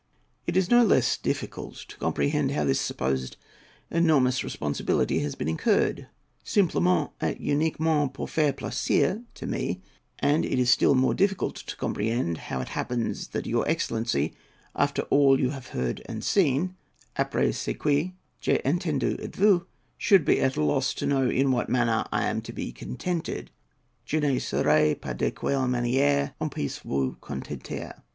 [0.47, 3.37] It is no less difficult to comprehend how this supposed
[3.91, 6.07] enormous responsibility has been incurred,
[6.43, 9.79] "simplement et uniquement pour faire plaisir" to me;
[10.17, 14.33] and it is still more difficult to comprehend how it happens that your excellency,
[14.75, 16.75] "after all that you have heard and seen"
[17.15, 19.61] (après ce que j'ai entendu et vu),
[19.99, 23.51] should be at a loss to know in what manner I am to be contented
[24.05, 28.01] (je ne saurais pas dequelle maniére on puisse vous contenter).